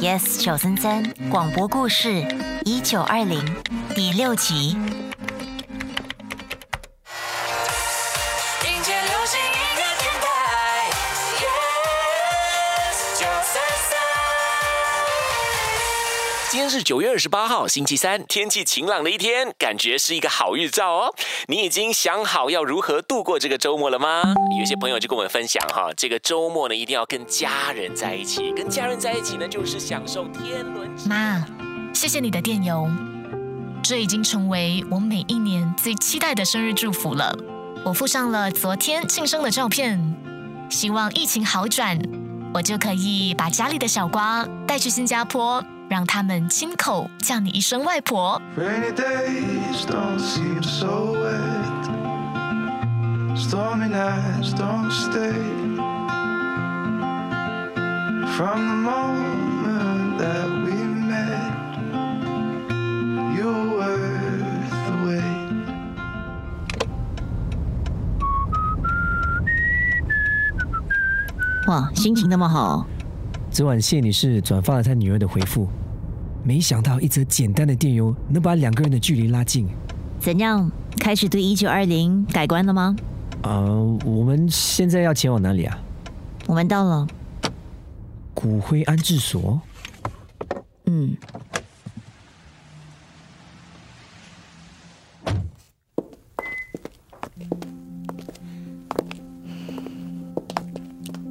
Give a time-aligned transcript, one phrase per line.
[0.00, 2.22] Yes 小三三广播故事
[2.64, 3.40] 一九二零
[3.94, 4.76] 第六集。
[16.56, 21.14] 今天是九月二十八号，星期三，天气晴朗的一天，感觉是一个好日照哦。
[21.48, 24.22] 你已经想好要如何度过这个周末了吗？
[24.58, 31.44] 有些朋友就跟我们分享哈，这个周末呢一定要跟家人在一起，跟家人在一起呢就是享受天伦之妈，
[31.92, 32.88] 谢谢你的电邮，
[33.82, 37.36] 这已经成为我每一年最期待的生日祝福了。
[37.84, 40.00] 我附上了昨天庆生的照片，
[40.70, 42.00] 希望疫情好转，
[42.54, 48.40] 我就可以把家里的小瓜带去新加坡，让他们亲口叫你一声外婆。
[71.66, 72.86] 哇心情那么好。
[73.56, 75.66] 昨晚谢女士转发了她女儿的回复，
[76.44, 79.66] 没想到一则简单的电邮能把两个人的距离拉近。
[80.20, 80.70] 怎样？
[80.98, 82.94] 开始对一九二零改观了吗？
[83.40, 83.64] 啊、
[84.04, 85.78] 我们现在要前往哪里啊？
[86.44, 87.06] 我们到了，
[88.34, 89.58] 骨灰安置所。
[90.84, 91.16] 嗯，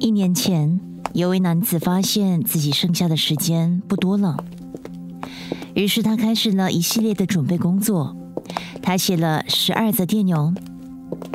[0.00, 0.80] 一年前，
[1.16, 4.36] 有位男子发现自己剩下的时间不多了，
[5.72, 8.14] 于是他开始了一系列的准备工作。
[8.82, 10.52] 他写了十二则电邮，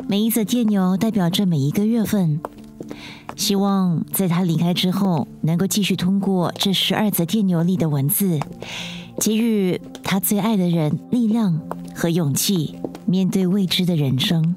[0.08, 2.40] 每一则电邮代表着每一个月份。
[3.34, 8.38] 希望在他离开之后，能够继续通过这十二则电邮里的文字，
[9.18, 11.60] 给予他最爱的人力量
[11.92, 14.54] 和勇气，面对未知的人生。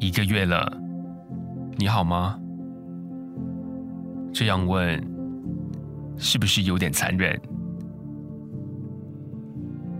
[0.00, 0.76] 一个月了，
[1.76, 2.36] 你好吗？
[4.32, 5.02] 这样问，
[6.16, 7.40] 是不是有点残忍？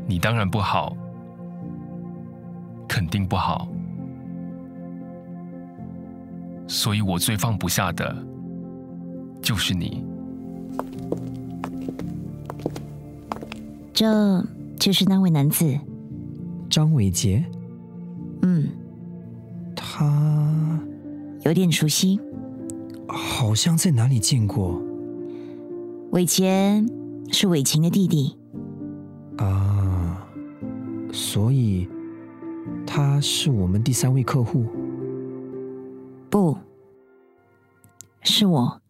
[0.06, 0.96] 你当然不好，
[2.88, 3.68] 肯定不好，
[6.66, 8.16] 所以我最放不下的
[9.40, 10.04] 就是你。
[13.92, 14.42] 这
[14.78, 15.78] 就是那位男子，
[16.68, 17.44] 张伟杰，
[18.42, 18.66] 嗯，
[19.76, 20.80] 他
[21.44, 22.18] 有点熟悉。
[23.12, 24.80] 好像在哪里见过
[26.12, 26.84] 伟杰
[27.32, 28.36] 是伟琴的弟弟，
[29.38, 30.26] 啊，
[31.12, 31.88] 所以
[32.86, 34.66] 他是我们第三位客户。
[36.28, 36.56] 不
[38.22, 38.80] 是我。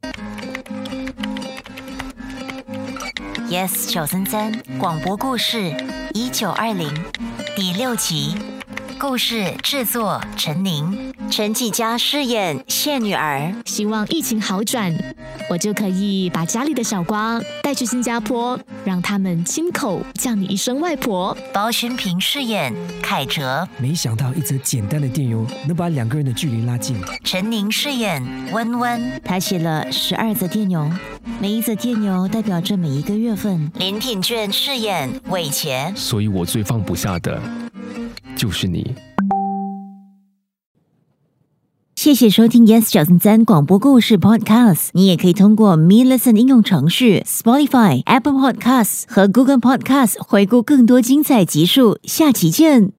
[3.48, 5.74] Yes 小三三广播故事
[6.14, 6.88] 一九二零
[7.56, 8.34] 第六集，
[9.00, 14.94] 故事制作陈宁，陈启佳饰演谢女儿，希望疫情好转，
[15.48, 21.34] 我就可以把家里的小瓜带去新加坡，让他们亲口叫你一声外婆。
[21.50, 27.00] 包勋平饰演凯哲，没想到一则简单的电邮能把两个人的距离拉近。
[27.24, 28.22] 陈宁饰演
[28.52, 30.86] 温温，他写了十二则电邮，
[31.40, 33.72] 每一则电邮代表着每一个月份。
[33.76, 37.40] 林品卷饰演伟杰，所以我最放不下的
[38.40, 38.94] 就是你。
[41.94, 44.88] 谢谢收听 Yes 九三三广播故事 Podcast。
[44.94, 51.98] 你也可以通过 Me Listen 应用程序、Spotify、Apple Podcasts 和 Google Podcasts 回顾更多精彩集数。
[52.04, 52.88] 下期见。